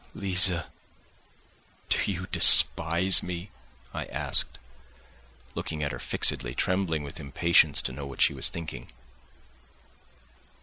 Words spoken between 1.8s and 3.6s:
do you despise me?"